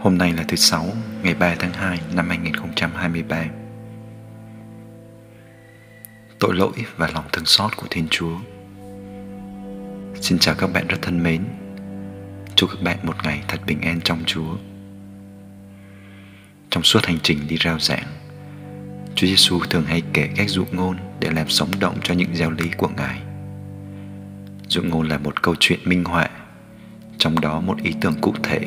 Hôm 0.00 0.18
nay 0.18 0.32
là 0.32 0.44
thứ 0.48 0.56
Sáu, 0.56 0.86
ngày 1.22 1.34
3 1.34 1.54
tháng 1.58 1.72
2 1.72 2.00
năm 2.14 2.28
2023. 2.28 3.44
Tội 6.38 6.54
lỗi 6.54 6.72
và 6.96 7.10
lòng 7.14 7.24
thương 7.32 7.44
xót 7.44 7.76
của 7.76 7.86
Thiên 7.90 8.06
Chúa 8.10 8.38
Xin 10.20 10.38
chào 10.38 10.54
các 10.54 10.72
bạn 10.72 10.86
rất 10.86 10.98
thân 11.02 11.22
mến 11.22 11.44
Chúc 12.54 12.70
các 12.70 12.82
bạn 12.82 12.98
một 13.02 13.24
ngày 13.24 13.42
thật 13.48 13.60
bình 13.66 13.80
an 13.80 14.00
trong 14.04 14.22
Chúa 14.26 14.56
Trong 16.70 16.82
suốt 16.82 17.06
hành 17.06 17.18
trình 17.22 17.38
đi 17.48 17.56
rao 17.64 17.78
giảng 17.78 18.06
Chúa 19.14 19.26
Giêsu 19.26 19.60
thường 19.70 19.84
hay 19.84 20.02
kể 20.12 20.28
các 20.36 20.48
dụ 20.48 20.64
ngôn 20.72 20.96
để 21.20 21.30
làm 21.30 21.48
sống 21.48 21.70
động 21.80 21.98
cho 22.02 22.14
những 22.14 22.36
giáo 22.36 22.50
lý 22.50 22.70
của 22.76 22.88
Ngài. 22.96 23.20
Dụ 24.68 24.82
ngôn 24.82 25.08
là 25.08 25.18
một 25.18 25.42
câu 25.42 25.54
chuyện 25.60 25.80
minh 25.84 26.04
họa, 26.04 26.28
trong 27.18 27.40
đó 27.40 27.60
một 27.60 27.82
ý 27.82 27.94
tưởng 28.00 28.14
cụ 28.20 28.34
thể, 28.42 28.60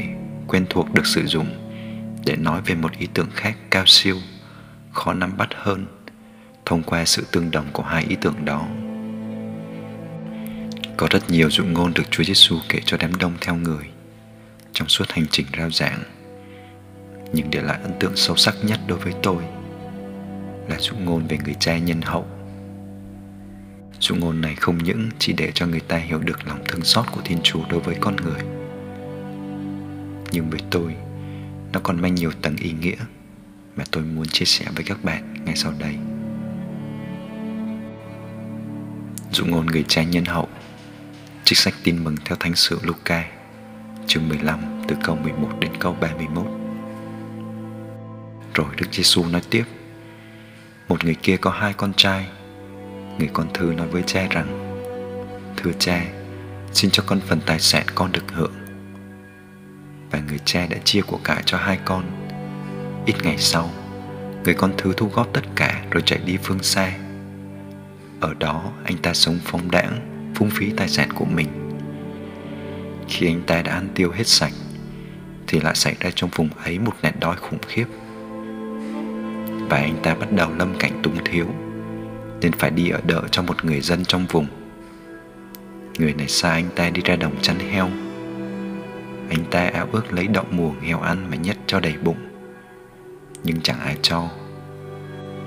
quen 0.47 0.65
thuộc 0.69 0.93
được 0.93 1.05
sử 1.05 1.25
dụng 1.27 1.47
để 2.25 2.35
nói 2.35 2.61
về 2.65 2.75
một 2.75 2.91
ý 2.97 3.07
tưởng 3.13 3.29
khác 3.35 3.57
cao 3.71 3.85
siêu, 3.85 4.17
khó 4.91 5.13
nắm 5.13 5.37
bắt 5.37 5.49
hơn 5.55 5.85
thông 6.65 6.83
qua 6.83 7.05
sự 7.05 7.25
tương 7.31 7.51
đồng 7.51 7.65
của 7.73 7.83
hai 7.83 8.05
ý 8.09 8.15
tưởng 8.21 8.45
đó. 8.45 8.67
Có 10.97 11.07
rất 11.11 11.29
nhiều 11.29 11.49
dụ 11.49 11.63
ngôn 11.65 11.93
được 11.93 12.03
Chúa 12.11 12.23
Giêsu 12.23 12.55
kể 12.69 12.79
cho 12.85 12.97
đám 12.97 13.15
đông 13.15 13.33
theo 13.41 13.55
người 13.55 13.85
trong 14.73 14.87
suốt 14.87 15.11
hành 15.11 15.25
trình 15.31 15.45
rao 15.57 15.69
giảng, 15.69 15.99
nhưng 17.33 17.51
để 17.51 17.61
lại 17.61 17.79
ấn 17.83 17.91
tượng 17.99 18.15
sâu 18.15 18.35
sắc 18.35 18.55
nhất 18.63 18.79
đối 18.87 18.97
với 18.97 19.13
tôi 19.23 19.43
là 20.67 20.79
dụ 20.79 20.95
ngôn 20.95 21.27
về 21.27 21.37
người 21.45 21.55
cha 21.59 21.77
nhân 21.77 22.01
hậu. 22.01 22.27
Dụ 23.99 24.15
ngôn 24.15 24.41
này 24.41 24.55
không 24.55 24.77
những 24.77 25.09
chỉ 25.19 25.33
để 25.33 25.51
cho 25.55 25.67
người 25.67 25.79
ta 25.79 25.97
hiểu 25.97 26.19
được 26.19 26.47
lòng 26.47 26.63
thương 26.67 26.83
xót 26.83 27.05
của 27.11 27.21
Thiên 27.23 27.37
Chúa 27.43 27.61
đối 27.69 27.79
với 27.79 27.95
con 27.99 28.15
người, 28.15 28.41
nhưng 30.33 30.49
với 30.49 30.59
tôi, 30.71 30.95
nó 31.73 31.79
còn 31.83 32.01
mang 32.01 32.15
nhiều 32.15 32.31
tầng 32.41 32.55
ý 32.55 32.71
nghĩa 32.71 32.95
mà 33.75 33.83
tôi 33.91 34.03
muốn 34.03 34.27
chia 34.27 34.45
sẻ 34.45 34.65
với 34.75 34.83
các 34.83 35.03
bạn 35.03 35.33
ngay 35.45 35.55
sau 35.55 35.73
đây. 35.79 35.95
Dụ 39.31 39.45
ngôn 39.45 39.65
người 39.65 39.85
cha 39.87 40.03
nhân 40.03 40.25
hậu 40.25 40.49
Trích 41.43 41.57
sách 41.57 41.73
tin 41.83 42.03
mừng 42.03 42.15
theo 42.25 42.37
Thánh 42.39 42.55
sử 42.55 42.79
Luca 42.83 43.25
chương 44.07 44.29
15 44.29 44.59
từ 44.87 44.95
câu 45.03 45.15
11 45.15 45.49
đến 45.59 45.71
câu 45.79 45.97
31 46.01 46.45
Rồi 48.53 48.67
Đức 48.77 48.87
Giêsu 48.91 49.25
nói 49.25 49.41
tiếp 49.49 49.63
một 50.87 51.05
người 51.05 51.15
kia 51.15 51.37
có 51.37 51.51
hai 51.51 51.73
con 51.73 51.93
trai. 51.93 52.27
Người 53.17 53.29
con 53.33 53.47
thứ 53.53 53.73
nói 53.77 53.87
với 53.87 54.03
cha 54.05 54.27
rằng 54.29 54.77
thưa 55.57 55.71
cha 55.79 56.05
xin 56.73 56.91
cho 56.91 57.03
con 57.05 57.19
phần 57.27 57.39
tài 57.45 57.59
sản 57.59 57.85
con 57.95 58.11
được 58.11 58.31
hưởng 58.31 58.62
và 60.13 60.19
người 60.27 60.39
cha 60.45 60.67
đã 60.69 60.77
chia 60.83 61.01
của 61.01 61.19
cải 61.23 61.43
cho 61.45 61.57
hai 61.57 61.79
con. 61.85 62.03
Ít 63.05 63.15
ngày 63.23 63.37
sau, 63.37 63.69
người 64.43 64.53
con 64.53 64.73
thứ 64.77 64.93
thu 64.97 65.09
góp 65.13 65.33
tất 65.33 65.41
cả 65.55 65.83
rồi 65.91 66.03
chạy 66.05 66.19
đi 66.25 66.37
phương 66.43 66.63
xa. 66.63 66.93
Ở 68.19 68.33
đó, 68.39 68.71
anh 68.83 68.97
ta 68.97 69.13
sống 69.13 69.39
phóng 69.43 69.71
đãng, 69.71 69.99
phung 70.35 70.49
phí 70.49 70.71
tài 70.77 70.89
sản 70.89 71.09
của 71.13 71.25
mình. 71.25 71.47
Khi 73.09 73.27
anh 73.27 73.41
ta 73.47 73.61
đã 73.61 73.73
ăn 73.73 73.89
tiêu 73.95 74.11
hết 74.11 74.27
sạch, 74.27 74.53
thì 75.47 75.59
lại 75.59 75.75
xảy 75.75 75.95
ra 75.99 76.09
trong 76.15 76.29
vùng 76.35 76.49
ấy 76.63 76.79
một 76.79 76.93
nạn 77.01 77.13
đói 77.19 77.35
khủng 77.35 77.59
khiếp. 77.67 77.85
Và 79.69 79.77
anh 79.77 79.97
ta 80.03 80.15
bắt 80.15 80.31
đầu 80.31 80.51
lâm 80.57 80.77
cảnh 80.79 80.99
túng 81.03 81.17
thiếu, 81.25 81.45
nên 82.41 82.51
phải 82.51 82.71
đi 82.71 82.89
ở 82.89 83.01
đỡ 83.07 83.21
cho 83.31 83.41
một 83.41 83.65
người 83.65 83.81
dân 83.81 84.05
trong 84.05 84.25
vùng. 84.25 84.47
Người 85.97 86.13
này 86.13 86.27
xa 86.27 86.51
anh 86.51 86.69
ta 86.75 86.89
đi 86.89 87.01
ra 87.05 87.15
đồng 87.15 87.41
chăn 87.41 87.59
heo 87.59 87.89
anh 89.33 89.45
ta 89.51 89.69
ao 89.73 89.87
ước 89.91 90.13
lấy 90.13 90.27
đậu 90.27 90.45
mùa 90.51 90.71
heo 90.81 90.99
ăn 90.99 91.29
mà 91.29 91.35
nhét 91.35 91.57
cho 91.67 91.79
đầy 91.79 91.95
bụng. 92.03 92.17
Nhưng 93.43 93.61
chẳng 93.61 93.79
ai 93.79 93.97
cho. 94.01 94.29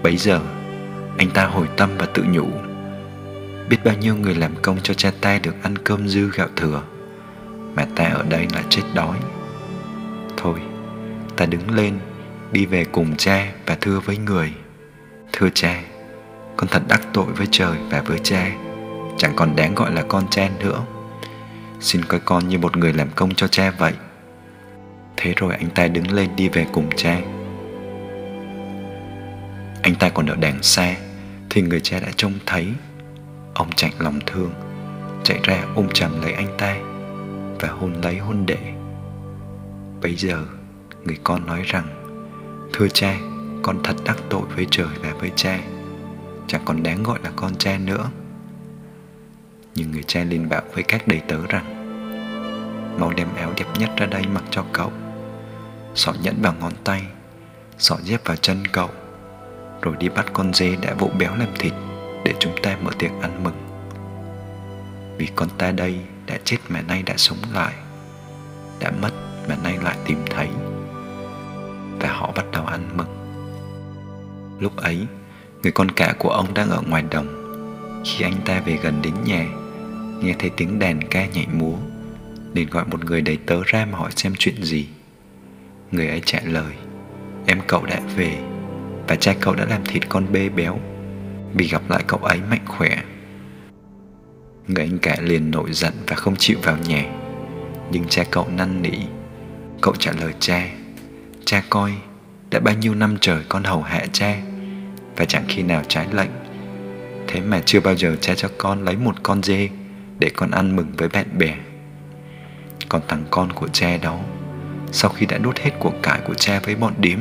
Bấy 0.03 0.17
giờ, 0.17 0.41
anh 1.19 1.31
ta 1.31 1.47
hồi 1.47 1.69
tâm 1.77 1.91
và 1.99 2.07
tự 2.15 2.25
nhủ. 2.29 2.47
Biết 3.69 3.77
bao 3.85 3.95
nhiêu 3.95 4.17
người 4.17 4.35
làm 4.35 4.55
công 4.63 4.79
cho 4.83 4.95
cha 4.95 5.13
ta 5.21 5.39
được 5.39 5.55
ăn 5.63 5.79
cơm 5.79 6.09
dư 6.09 6.31
gạo 6.31 6.49
thừa, 6.57 6.83
mà 7.75 7.87
ta 7.97 8.05
ở 8.05 8.25
đây 8.29 8.47
là 8.55 8.63
chết 8.69 8.83
đói. 8.95 9.17
Thôi, 10.37 10.59
ta 11.37 11.47
đứng 11.47 11.71
lên, 11.71 11.99
đi 12.53 12.67
về 12.67 12.85
cùng 12.85 13.17
cha 13.17 13.53
và 13.67 13.77
thưa 13.81 14.01
với 14.01 14.17
người. 14.19 14.53
Thưa 15.33 15.49
cha, 15.55 15.83
con 16.57 16.69
thật 16.69 16.83
đắc 16.89 17.01
tội 17.13 17.27
với 17.27 17.47
trời 17.51 17.77
và 17.91 18.03
với 18.03 18.19
cha, 18.23 18.51
chẳng 19.19 19.33
còn 19.37 19.57
đáng 19.57 19.75
gọi 19.75 19.93
là 19.93 20.03
con 20.03 20.25
cha 20.31 20.51
nữa 20.61 20.85
xin 21.81 22.05
coi 22.05 22.21
con 22.21 22.49
như 22.49 22.59
một 22.59 22.77
người 22.77 22.93
làm 22.93 23.09
công 23.15 23.35
cho 23.35 23.49
cha 23.49 23.71
vậy. 23.71 23.93
Thế 25.17 25.35
rồi 25.37 25.55
anh 25.55 25.71
ta 25.71 25.89
đứng 25.89 26.11
lên 26.11 26.37
đi 26.37 26.49
về 26.49 26.67
cùng 26.73 26.91
cha. 26.97 27.21
Anh 29.83 29.95
ta 29.99 30.09
còn 30.09 30.27
ở 30.27 30.37
đằng 30.37 30.63
xa 30.63 30.95
thì 31.51 31.63
người 31.63 31.81
cha 31.81 32.01
đã 32.01 32.09
trông 32.17 32.33
thấy. 32.47 32.69
Ông 33.55 33.71
chạy 33.77 33.93
lòng 33.99 34.21
thương 34.27 34.51
chạy 35.25 35.41
ra 35.43 35.65
ôm 35.75 35.89
chầm 35.95 36.23
lấy 36.23 36.33
anh 36.33 36.55
ta 36.59 36.77
và 37.61 37.69
hôn 37.69 37.93
lấy 38.03 38.19
hôn 38.19 38.47
đệ. 38.47 38.59
Bấy 40.03 40.15
giờ 40.15 40.45
người 41.05 41.19
con 41.25 41.47
nói 41.47 41.63
rằng 41.65 42.07
Thưa 42.73 42.89
cha, 42.89 43.19
con 43.63 43.81
thật 43.85 43.97
đắc 44.05 44.17
tội 44.31 44.43
với 44.57 44.67
trời 44.71 44.89
và 45.03 45.15
với 45.21 45.31
cha. 45.37 45.61
Chẳng 46.47 46.63
còn 46.65 46.83
đáng 46.83 47.03
gọi 47.03 47.19
là 47.25 47.31
con 47.37 47.55
cha 47.55 47.79
nữa. 47.79 48.11
Nhưng 49.77 49.91
người 49.91 50.03
cha 50.03 50.25
liền 50.25 50.49
bảo 50.49 50.63
với 50.75 50.83
các 50.83 51.09
đầy 51.09 51.21
tớ 51.29 51.47
rằng 51.49 51.65
Mau 53.01 53.13
đem 53.17 53.29
áo 53.37 53.53
đẹp 53.57 53.67
nhất 53.79 53.91
ra 53.97 54.07
đây 54.07 54.23
mặc 54.35 54.45
cho 54.51 54.65
cậu 54.73 54.93
Sọ 55.95 56.13
nhẫn 56.23 56.43
vào 56.43 56.55
ngón 56.61 56.73
tay 56.85 57.03
Sọ 57.79 57.97
dép 58.03 58.21
vào 58.25 58.37
chân 58.37 58.67
cậu 58.73 58.91
Rồi 59.83 59.97
đi 59.99 60.09
bắt 60.09 60.27
con 60.33 60.55
dê 60.55 60.77
đã 60.77 60.95
vỗ 60.99 61.11
béo 61.19 61.37
làm 61.37 61.49
thịt 61.59 61.73
Để 62.25 62.35
chúng 62.39 62.53
ta 62.63 62.77
mở 62.83 62.91
tiệc 62.99 63.11
ăn 63.23 63.45
mừng 63.45 63.67
Vì 65.19 65.29
con 65.35 65.49
ta 65.59 65.73
đây 65.73 66.01
đã 66.27 66.39
chết 66.45 66.59
mà 66.69 66.83
nay 66.83 67.03
đã 67.03 67.15
sống 67.17 67.39
lại 67.55 67.75
Đã 68.81 68.91
mất 69.03 69.13
mà 69.49 69.57
nay 69.63 69.79
lại 69.83 69.97
tìm 70.07 70.19
thấy 70.31 70.49
và 72.01 72.13
họ 72.13 72.33
bắt 72.37 72.45
đầu 72.53 72.67
ăn 72.67 72.89
mừng. 72.97 73.17
Lúc 74.61 74.77
ấy, 74.77 75.07
người 75.63 75.73
con 75.73 75.91
cả 75.91 76.15
của 76.19 76.31
ông 76.31 76.55
đang 76.55 76.71
ở 76.71 76.81
ngoài 76.87 77.05
đồng. 77.11 77.27
Khi 78.05 78.25
anh 78.25 78.35
ta 78.45 78.61
về 78.61 78.79
gần 78.83 79.03
đến 79.03 79.15
nhà, 79.25 79.47
nghe 80.23 80.35
thấy 80.39 80.51
tiếng 80.57 80.79
đàn 80.79 81.03
ca 81.03 81.27
nhảy 81.27 81.47
múa, 81.53 81.75
liền 82.55 82.71
gọi 82.71 82.85
một 82.85 83.05
người 83.05 83.21
đầy 83.21 83.37
tớ 83.47 83.57
ra 83.67 83.87
mà 83.93 83.99
hỏi 83.99 84.11
xem 84.17 84.33
chuyện 84.39 84.63
gì. 84.63 84.87
Người 85.91 86.09
ấy 86.09 86.23
trả 86.25 86.41
lời, 86.45 86.75
em 87.47 87.61
cậu 87.67 87.87
đã 87.87 88.01
về 88.17 88.39
và 89.09 89.17
cha 89.17 89.35
cậu 89.41 89.55
đã 89.55 89.65
làm 89.65 89.85
thịt 89.85 90.09
con 90.09 90.33
bê 90.33 90.49
béo 90.49 90.79
vì 91.55 91.69
gặp 91.69 91.83
lại 91.91 92.05
cậu 92.07 92.21
ấy 92.21 92.41
mạnh 92.51 92.65
khỏe. 92.67 93.03
Người 94.69 94.85
anh 94.85 94.99
cả 94.99 95.17
liền 95.21 95.51
nổi 95.51 95.73
giận 95.73 95.93
và 96.07 96.17
không 96.17 96.37
chịu 96.37 96.59
vào 96.63 96.77
nhà, 96.89 97.05
nhưng 97.93 98.05
cha 98.09 98.25
cậu 98.31 98.49
năn 98.49 98.83
nỉ. 98.83 98.99
Cậu 99.81 99.95
trả 99.99 100.13
lời 100.13 100.35
cha, 100.41 100.69
Cha 101.47 101.63
coi, 101.71 101.93
đã 102.51 102.61
bao 102.61 102.75
nhiêu 102.75 102.95
năm 102.95 103.17
trời 103.21 103.43
con 103.49 103.65
hầu 103.65 103.83
hạ 103.83 104.07
cha 104.13 104.37
và 105.17 105.25
chẳng 105.25 105.45
khi 105.49 105.63
nào 105.63 105.83
trái 105.89 106.07
lệnh. 106.13 106.31
Thế 107.29 107.41
mà 107.41 107.63
chưa 107.67 107.81
bao 107.81 107.97
giờ 107.97 108.17
cha 108.21 108.35
cho 108.35 108.49
con 108.59 108.85
lấy 108.85 108.97
một 108.97 109.23
con 109.23 109.43
dê 109.43 109.69
để 110.19 110.31
con 110.37 110.51
ăn 110.51 110.77
mừng 110.77 110.93
với 110.97 111.09
bạn 111.09 111.27
bè. 111.39 111.57
Còn 112.89 113.03
thằng 113.09 113.25
con 113.31 113.53
của 113.53 113.69
cha 113.69 113.97
đó, 113.97 114.21
sau 114.93 115.11
khi 115.11 115.27
đã 115.27 115.39
đốt 115.39 115.59
hết 115.59 115.71
của 115.79 115.93
cải 116.03 116.21
của 116.27 116.35
cha 116.35 116.61
với 116.65 116.75
bọn 116.75 116.95
điếm, 116.99 117.19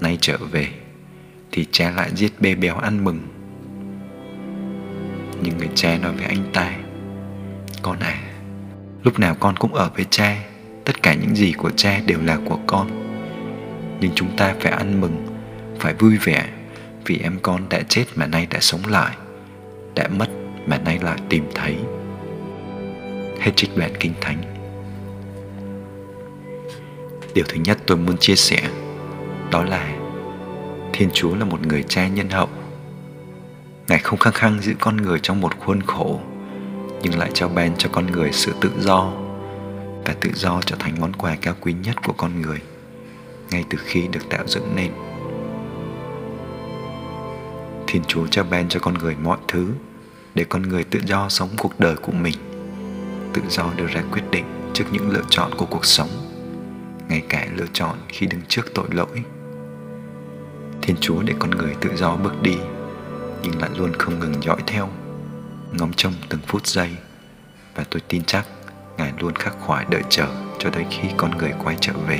nay 0.00 0.18
trở 0.20 0.36
về, 0.50 0.68
thì 1.52 1.66
cha 1.70 1.90
lại 1.90 2.10
giết 2.14 2.40
bê 2.40 2.54
béo 2.54 2.76
ăn 2.76 3.04
mừng. 3.04 3.20
Nhưng 5.42 5.58
người 5.58 5.70
cha 5.74 5.98
nói 5.98 6.12
với 6.12 6.24
anh 6.24 6.44
ta, 6.52 6.76
con 7.82 7.98
à, 7.98 8.22
lúc 9.02 9.18
nào 9.18 9.36
con 9.40 9.56
cũng 9.56 9.74
ở 9.74 9.90
với 9.96 10.06
cha, 10.10 10.36
tất 10.84 11.02
cả 11.02 11.14
những 11.14 11.36
gì 11.36 11.52
của 11.52 11.70
cha 11.70 12.00
đều 12.06 12.18
là 12.22 12.38
của 12.48 12.58
con 12.66 13.04
nhưng 14.00 14.12
chúng 14.14 14.36
ta 14.36 14.54
phải 14.60 14.72
ăn 14.72 15.00
mừng 15.00 15.26
phải 15.78 15.94
vui 15.94 16.16
vẻ 16.16 16.48
vì 17.06 17.18
em 17.18 17.38
con 17.42 17.68
đã 17.68 17.82
chết 17.88 18.04
mà 18.14 18.26
nay 18.26 18.46
đã 18.50 18.60
sống 18.60 18.80
lại 18.88 19.16
đã 19.94 20.08
mất 20.08 20.28
mà 20.66 20.78
nay 20.78 20.98
lại 21.02 21.18
tìm 21.28 21.44
thấy 21.54 21.76
hết 23.40 23.52
trích 23.56 23.76
đoạn 23.76 23.92
kinh 24.00 24.12
thánh. 24.20 24.42
Điều 27.34 27.44
thứ 27.48 27.56
nhất 27.64 27.78
tôi 27.86 27.96
muốn 27.96 28.18
chia 28.18 28.36
sẻ, 28.36 28.70
đó 29.50 29.64
là 29.64 29.96
thiên 30.92 31.08
chúa 31.12 31.34
là 31.34 31.44
một 31.44 31.66
người 31.66 31.84
cha 31.88 32.08
nhân 32.08 32.30
hậu. 32.30 32.48
Ngài 33.88 33.98
không 33.98 34.18
khăng 34.18 34.32
khăng 34.32 34.60
giữ 34.60 34.74
con 34.80 34.96
người 34.96 35.18
trong 35.22 35.40
một 35.40 35.58
khuôn 35.58 35.82
khổ, 35.82 36.20
nhưng 37.02 37.18
lại 37.18 37.30
trao 37.34 37.48
ban 37.48 37.76
cho 37.76 37.88
con 37.92 38.06
người 38.06 38.32
sự 38.32 38.52
tự 38.60 38.70
do 38.80 39.12
và 40.04 40.14
tự 40.20 40.30
do 40.34 40.60
trở 40.66 40.76
thành 40.78 41.00
món 41.00 41.12
quà 41.12 41.36
cao 41.42 41.54
quý 41.60 41.72
nhất 41.72 41.96
của 42.06 42.12
con 42.12 42.42
người 42.42 42.60
ngay 43.50 43.64
từ 43.70 43.78
khi 43.84 44.08
được 44.12 44.28
tạo 44.30 44.46
dựng 44.46 44.76
nên. 44.76 44.90
Thiên 47.86 48.02
chúa 48.04 48.26
trao 48.26 48.44
ban 48.50 48.68
cho 48.68 48.80
con 48.80 48.94
người 48.94 49.16
mọi 49.22 49.38
thứ 49.48 49.68
để 50.34 50.44
con 50.44 50.62
người 50.62 50.84
tự 50.84 51.00
do 51.06 51.28
sống 51.28 51.48
cuộc 51.58 51.80
đời 51.80 51.96
của 51.96 52.12
mình 52.12 52.53
tự 53.34 53.42
do 53.48 53.72
đưa 53.76 53.86
ra 53.86 54.02
quyết 54.12 54.22
định 54.30 54.44
trước 54.74 54.84
những 54.92 55.10
lựa 55.10 55.22
chọn 55.30 55.54
của 55.56 55.66
cuộc 55.66 55.84
sống, 55.84 56.08
ngay 57.08 57.22
cả 57.28 57.46
lựa 57.54 57.66
chọn 57.72 57.98
khi 58.08 58.26
đứng 58.26 58.40
trước 58.48 58.74
tội 58.74 58.86
lỗi. 58.90 59.24
Thiên 60.82 60.96
chúa 61.00 61.22
để 61.22 61.34
con 61.38 61.50
người 61.50 61.74
tự 61.80 61.96
do 61.96 62.16
bước 62.16 62.42
đi, 62.42 62.56
nhưng 63.42 63.60
lại 63.60 63.70
luôn 63.76 63.92
không 63.98 64.18
ngừng 64.18 64.42
dõi 64.42 64.58
theo, 64.66 64.88
ngóng 65.72 65.92
trông 65.96 66.12
từng 66.28 66.40
phút 66.46 66.66
giây. 66.66 66.90
Và 67.74 67.84
tôi 67.90 68.02
tin 68.08 68.24
chắc 68.24 68.46
ngài 68.98 69.12
luôn 69.18 69.34
khắc 69.36 69.54
khoải 69.60 69.86
đợi 69.90 70.02
chờ 70.08 70.26
cho 70.58 70.70
tới 70.70 70.84
khi 70.90 71.08
con 71.16 71.38
người 71.38 71.52
quay 71.64 71.76
trở 71.80 71.92
về. 71.92 72.18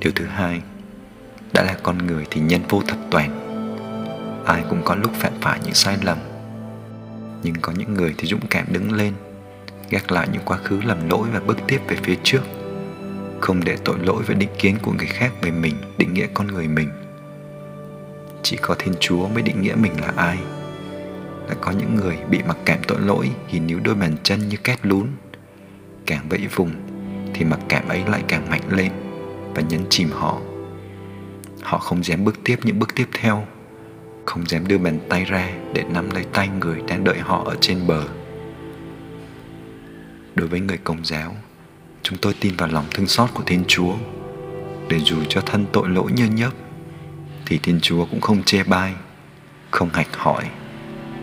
Điều 0.00 0.12
thứ 0.14 0.24
hai, 0.24 0.62
đã 1.52 1.62
là 1.62 1.76
con 1.82 2.06
người 2.06 2.26
thì 2.30 2.40
nhân 2.40 2.60
vô 2.68 2.82
thập 2.88 2.98
toàn. 3.10 3.42
Ai 4.46 4.64
cũng 4.70 4.82
có 4.84 4.94
lúc 4.94 5.12
phạm 5.14 5.32
phải 5.40 5.60
những 5.64 5.74
sai 5.74 5.98
lầm 6.02 6.18
nhưng 7.42 7.54
có 7.62 7.72
những 7.72 7.94
người 7.94 8.14
thì 8.18 8.28
dũng 8.28 8.46
cảm 8.50 8.66
đứng 8.72 8.92
lên, 8.92 9.12
gác 9.90 10.12
lại 10.12 10.28
những 10.32 10.42
quá 10.44 10.58
khứ 10.58 10.80
lầm 10.84 11.10
lỗi 11.10 11.28
và 11.32 11.40
bước 11.40 11.58
tiếp 11.66 11.80
về 11.88 11.96
phía 12.02 12.16
trước. 12.22 12.42
Không 13.40 13.64
để 13.64 13.76
tội 13.84 13.98
lỗi 13.98 14.22
và 14.26 14.34
định 14.34 14.48
kiến 14.58 14.76
của 14.82 14.92
người 14.92 15.06
khác 15.06 15.32
về 15.42 15.50
mình, 15.50 15.74
định 15.98 16.14
nghĩa 16.14 16.26
con 16.34 16.46
người 16.46 16.68
mình. 16.68 16.88
Chỉ 18.42 18.56
có 18.56 18.74
thiên 18.78 18.94
chúa 19.00 19.28
mới 19.28 19.42
định 19.42 19.62
nghĩa 19.62 19.74
mình 19.74 20.00
là 20.00 20.12
ai. 20.16 20.38
Là 21.48 21.54
có 21.60 21.70
những 21.70 21.94
người 21.94 22.16
bị 22.30 22.42
mặc 22.48 22.56
cảm 22.64 22.78
tội 22.88 23.00
lỗi, 23.00 23.30
thì 23.50 23.58
níu 23.58 23.80
đôi 23.84 23.94
bàn 23.94 24.16
chân 24.22 24.48
như 24.48 24.56
két 24.56 24.86
lún. 24.86 25.06
Càng 26.06 26.28
vẫy 26.28 26.46
vùng, 26.54 26.70
thì 27.34 27.44
mặc 27.44 27.60
cảm 27.68 27.88
ấy 27.88 28.02
lại 28.08 28.22
càng 28.28 28.50
mạnh 28.50 28.62
lên 28.70 28.92
và 29.54 29.62
nhấn 29.62 29.80
chìm 29.90 30.08
họ. 30.12 30.40
Họ 31.62 31.78
không 31.78 32.04
dám 32.04 32.24
bước 32.24 32.36
tiếp 32.44 32.56
những 32.62 32.78
bước 32.78 32.94
tiếp 32.94 33.06
theo 33.12 33.46
không 34.26 34.46
dám 34.46 34.66
đưa 34.66 34.78
bàn 34.78 34.98
tay 35.08 35.24
ra 35.24 35.48
để 35.72 35.84
nắm 35.84 36.10
lấy 36.10 36.24
tay 36.32 36.48
người 36.48 36.82
đang 36.88 37.04
đợi 37.04 37.18
họ 37.18 37.42
ở 37.44 37.56
trên 37.60 37.86
bờ. 37.86 38.04
Đối 40.34 40.48
với 40.48 40.60
người 40.60 40.78
công 40.84 41.04
giáo, 41.04 41.36
chúng 42.02 42.18
tôi 42.18 42.34
tin 42.40 42.56
vào 42.56 42.68
lòng 42.68 42.84
thương 42.94 43.06
xót 43.06 43.30
của 43.34 43.42
thiên 43.46 43.64
chúa. 43.68 43.94
Để 44.88 44.98
dù 44.98 45.16
cho 45.28 45.40
thân 45.40 45.66
tội 45.72 45.88
lỗi 45.88 46.12
nhơ 46.12 46.26
nhớp, 46.26 46.50
thì 47.46 47.58
thiên 47.58 47.80
chúa 47.82 48.06
cũng 48.10 48.20
không 48.20 48.42
chê 48.42 48.62
bai, 48.64 48.94
không 49.70 49.90
hạch 49.92 50.16
hỏi, 50.16 50.44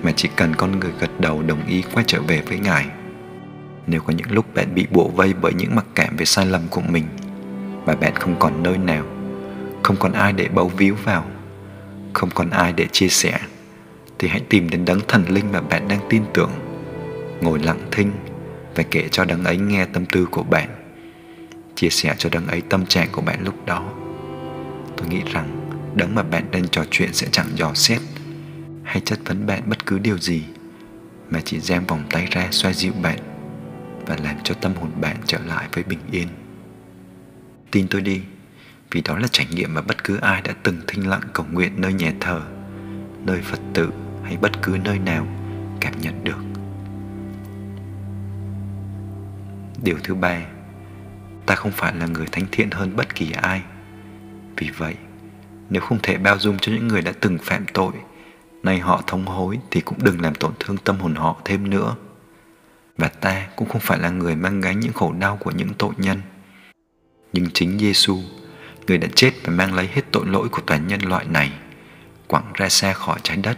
mà 0.04 0.12
chỉ 0.16 0.30
cần 0.36 0.56
con 0.56 0.80
người 0.80 0.92
gật 1.00 1.20
đầu 1.20 1.44
đồng 1.44 1.68
ý 1.68 1.84
quay 1.94 2.06
trở 2.08 2.22
về 2.22 2.42
với 2.48 2.60
ngài. 2.60 2.86
Nếu 3.88 4.02
có 4.02 4.14
những 4.14 4.32
lúc 4.32 4.56
bạn 4.56 4.76
bị 4.76 4.88
bộ 4.92 5.08
vây 5.08 5.34
bởi 5.42 5.54
những 5.54 5.76
mặc 5.76 5.86
cảm 5.96 6.16
về 6.18 6.26
sai 6.26 6.46
lầm 6.46 6.62
của 6.70 6.82
mình 6.82 7.06
và 7.86 7.96
bạn 7.96 8.16
không 8.16 8.36
còn 8.40 8.64
nơi 8.64 8.78
nào, 8.78 9.06
không 9.84 9.96
còn 10.00 10.14
ai 10.14 10.34
để 10.34 10.48
bấu 10.48 10.68
víu 10.68 10.96
vào 11.04 11.26
không 12.13 12.30
còn 12.30 12.50
ai 12.50 12.74
để 12.74 12.88
chia 12.92 13.07
sẻ, 13.07 13.39
thì 14.19 14.27
hãy 14.27 14.42
tìm 14.50 14.69
đến 14.69 14.86
đấng 14.86 15.00
thần 15.07 15.25
linh 15.30 15.51
mà 15.51 15.62
bạn 15.62 15.88
đang 15.88 16.00
tin 16.10 16.24
tưởng. 16.33 16.51
Ngồi 17.42 17.60
lặng 17.60 17.88
thinh 17.92 18.12
và 18.75 18.83
kể 18.92 19.07
cho 19.12 19.25
đấng 19.25 19.44
ấy 19.44 19.57
nghe 19.57 19.86
tâm 19.86 20.06
tư 20.06 20.25
của 20.25 20.44
bạn. 20.44 20.69
Chia 21.75 21.89
sẻ 21.89 22.15
cho 22.18 22.30
đấng 22.30 22.48
ấy 22.48 22.62
tâm 22.62 22.86
trạng 22.86 23.07
của 23.12 23.21
bạn 23.21 23.44
lúc 23.44 23.65
đó. 23.65 23.94
Tôi 24.98 25.07
nghĩ 25.07 25.21
rằng 25.33 25.69
đấng 25.95 26.15
mà 26.15 26.24
bạn 26.24 26.45
đang 26.51 26.68
trò 26.68 26.86
chuyện 26.92 27.13
sẽ 27.13 27.27
chẳng 27.31 27.48
dò 27.56 27.74
xét 27.74 28.00
hay 28.83 29.00
chất 29.00 29.19
vấn 29.25 29.48
bạn 29.48 29.62
bất 29.65 29.86
cứ 29.86 30.00
điều 30.00 30.18
gì, 30.18 30.44
mà 31.30 31.42
chỉ 31.45 31.60
giang 31.60 31.86
vòng 31.86 32.04
tay 32.10 32.27
ra 32.31 32.48
xoa 32.51 32.74
dịu 32.74 32.94
bạn 33.01 33.19
và 34.06 34.18
làm 34.24 34.36
cho 34.44 34.54
tâm 34.54 34.74
hồn 34.75 34.92
bạn 35.01 35.18
trở 35.25 35.39
lại 35.45 35.68
với 35.74 35.83
bình 35.83 36.00
yên. 36.12 36.27
Tin 37.71 37.88
tôi 37.88 38.01
đi 38.01 38.21
vì 38.94 39.01
đó 39.01 39.18
là 39.18 39.28
trải 39.31 39.45
nghiệm 39.51 39.74
mà 39.74 39.81
bất 39.81 40.04
cứ 40.04 40.18
ai 40.18 40.42
đã 40.42 40.54
từng 40.63 40.81
thinh 40.88 41.10
lặng 41.10 41.22
cầu 41.34 41.45
nguyện 41.51 41.74
nơi 41.78 41.94
nhà 41.94 42.13
thờ, 42.19 42.42
nơi 43.25 43.42
phật 43.42 43.60
tử 43.74 43.90
hay 44.24 44.38
bất 44.38 44.51
cứ 44.62 44.78
nơi 44.84 45.00
nào 45.00 45.28
cảm 45.80 45.94
nhận 46.01 46.24
được. 46.24 46.38
Điều 49.84 49.98
thứ 50.04 50.16
ba, 50.16 50.42
ta 51.45 51.56
không 51.56 51.72
phải 51.72 51.95
là 51.95 52.06
người 52.06 52.25
thánh 52.31 52.45
thiện 52.51 52.72
hơn 52.72 52.95
bất 52.95 53.16
kỳ 53.16 53.31
ai. 53.31 53.62
Vì 54.57 54.69
vậy, 54.78 54.96
nếu 55.69 55.81
không 55.81 56.00
thể 56.04 56.18
bao 56.18 56.39
dung 56.39 56.57
cho 56.62 56.72
những 56.72 56.88
người 56.88 57.01
đã 57.01 57.12
từng 57.19 57.38
phạm 57.42 57.66
tội, 57.74 57.94
nay 58.63 58.80
họ 58.80 59.04
thống 59.07 59.25
hối 59.25 59.60
thì 59.72 59.81
cũng 59.81 59.98
đừng 60.04 60.22
làm 60.22 60.36
tổn 60.36 60.51
thương 60.60 60.78
tâm 60.78 61.00
hồn 61.00 61.16
họ 61.16 61.42
thêm 61.46 61.69
nữa. 61.69 61.96
Và 62.98 63.07
ta 63.07 63.48
cũng 63.56 63.69
không 63.69 63.81
phải 63.81 64.00
là 64.00 64.10
người 64.10 64.36
mang 64.36 64.62
gánh 64.62 64.80
những 64.80 64.94
khổ 64.94 65.13
đau 65.19 65.38
của 65.38 65.51
những 65.51 65.74
tội 65.78 65.94
nhân. 65.98 66.22
Nhưng 67.34 67.46
chính 67.54 67.80
Giêsu 67.80 68.19
người 68.88 68.98
đã 68.98 69.08
chết 69.16 69.32
và 69.44 69.54
mang 69.54 69.74
lấy 69.74 69.90
hết 69.94 70.02
tội 70.12 70.26
lỗi 70.26 70.50
của 70.50 70.62
toàn 70.66 70.88
nhân 70.88 71.02
loại 71.02 71.26
này, 71.26 71.52
quẳng 72.28 72.54
ra 72.54 72.70
xa 72.70 72.94
khỏi 72.94 73.20
trái 73.24 73.38
đất, 73.38 73.58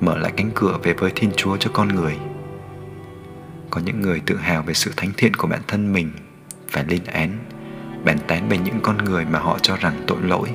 mở 0.00 0.18
lại 0.18 0.32
cánh 0.36 0.50
cửa 0.54 0.78
về 0.82 0.92
với 0.92 1.12
thiên 1.14 1.30
chúa 1.36 1.56
cho 1.56 1.70
con 1.74 1.88
người. 1.88 2.18
Có 3.70 3.80
những 3.80 4.00
người 4.00 4.20
tự 4.26 4.36
hào 4.36 4.62
về 4.62 4.74
sự 4.74 4.92
thánh 4.96 5.10
thiện 5.16 5.34
của 5.34 5.48
bản 5.48 5.60
thân 5.68 5.92
mình 5.92 6.12
và 6.72 6.84
lên 6.88 7.04
án, 7.04 7.38
bàn 8.04 8.18
tán 8.26 8.48
về 8.48 8.58
những 8.58 8.80
con 8.82 8.98
người 8.98 9.24
mà 9.24 9.38
họ 9.38 9.58
cho 9.58 9.76
rằng 9.76 10.04
tội 10.06 10.22
lỗi, 10.22 10.48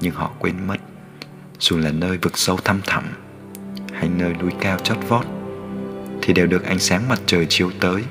nhưng 0.00 0.14
họ 0.14 0.32
quên 0.38 0.66
mất, 0.66 0.80
dù 1.58 1.78
là 1.78 1.90
nơi 1.90 2.18
vực 2.18 2.38
sâu 2.38 2.56
thăm 2.56 2.80
thẳm 2.86 3.04
hay 3.92 4.08
nơi 4.08 4.34
núi 4.34 4.50
cao 4.60 4.78
chót 4.78 4.98
vót, 5.08 5.26
thì 6.22 6.32
đều 6.32 6.46
được 6.46 6.64
ánh 6.64 6.78
sáng 6.78 7.08
mặt 7.08 7.20
trời 7.26 7.46
chiếu 7.48 7.70
tới. 7.80 8.02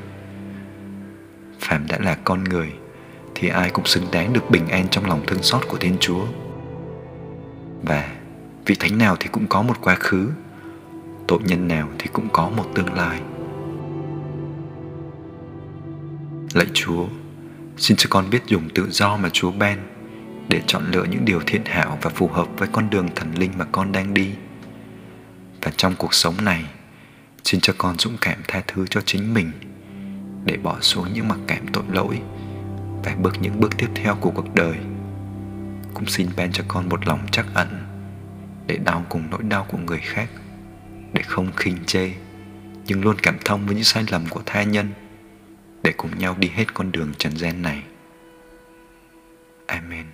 Phạm 1.59 1.87
đã 1.87 1.97
là 2.01 2.17
con 2.23 2.43
người 2.43 2.73
thì 3.35 3.47
ai 3.47 3.69
cũng 3.69 3.85
xứng 3.85 4.05
đáng 4.11 4.33
được 4.33 4.49
bình 4.49 4.67
an 4.67 4.87
trong 4.91 5.05
lòng 5.05 5.23
thương 5.27 5.43
xót 5.43 5.67
của 5.67 5.77
thiên 5.77 5.97
chúa. 5.99 6.25
Và 7.83 8.15
vị 8.65 8.75
thánh 8.79 8.97
nào 8.97 9.15
thì 9.19 9.27
cũng 9.31 9.47
có 9.47 9.61
một 9.61 9.77
quá 9.81 9.95
khứ, 9.95 10.29
tội 11.27 11.39
nhân 11.43 11.67
nào 11.67 11.89
thì 11.99 12.07
cũng 12.13 12.29
có 12.33 12.49
một 12.49 12.65
tương 12.75 12.93
lai. 12.93 13.21
Lạy 16.53 16.67
chúa, 16.73 17.05
xin 17.77 17.97
cho 17.97 18.07
con 18.09 18.29
biết 18.29 18.45
dùng 18.45 18.69
tự 18.69 18.87
do 18.91 19.17
mà 19.17 19.29
chúa 19.29 19.51
ban 19.51 19.77
để 20.49 20.61
chọn 20.67 20.91
lựa 20.91 21.03
những 21.03 21.25
điều 21.25 21.39
thiện 21.45 21.65
hảo 21.65 21.97
và 22.01 22.09
phù 22.09 22.27
hợp 22.27 22.47
với 22.57 22.67
con 22.71 22.89
đường 22.89 23.09
thần 23.15 23.33
linh 23.37 23.51
mà 23.57 23.65
con 23.71 23.91
đang 23.91 24.13
đi. 24.13 24.31
Và 25.61 25.71
trong 25.77 25.95
cuộc 25.97 26.13
sống 26.13 26.35
này, 26.41 26.65
xin 27.43 27.61
cho 27.61 27.73
con 27.77 27.97
dũng 27.97 28.17
cảm 28.21 28.41
tha 28.47 28.61
thứ 28.67 28.87
cho 28.87 29.01
chính 29.01 29.33
mình 29.33 29.51
để 30.45 30.57
bỏ 30.57 30.77
xuống 30.81 31.13
những 31.13 31.27
mặc 31.27 31.39
cảm 31.47 31.67
tội 31.73 31.83
lỗi 31.91 32.21
và 33.03 33.15
bước 33.15 33.41
những 33.41 33.59
bước 33.59 33.77
tiếp 33.77 33.89
theo 33.95 34.15
của 34.15 34.31
cuộc 34.31 34.55
đời. 34.55 34.77
Cũng 35.93 36.05
xin 36.05 36.27
ban 36.37 36.51
cho 36.51 36.63
con 36.67 36.89
một 36.89 37.07
lòng 37.07 37.19
chắc 37.31 37.45
ẩn 37.53 37.67
để 38.67 38.77
đau 38.77 39.05
cùng 39.09 39.23
nỗi 39.31 39.43
đau 39.43 39.65
của 39.69 39.77
người 39.77 39.99
khác, 39.99 40.29
để 41.13 41.21
không 41.21 41.51
khinh 41.55 41.77
chê, 41.85 42.11
nhưng 42.85 43.01
luôn 43.01 43.15
cảm 43.23 43.37
thông 43.45 43.65
với 43.65 43.75
những 43.75 43.83
sai 43.83 44.05
lầm 44.11 44.25
của 44.29 44.41
tha 44.45 44.63
nhân, 44.63 44.89
để 45.83 45.93
cùng 45.97 46.19
nhau 46.19 46.35
đi 46.39 46.51
hết 46.53 46.73
con 46.73 46.91
đường 46.91 47.11
trần 47.17 47.37
gian 47.37 47.61
này. 47.61 47.83
Amen. 49.65 50.05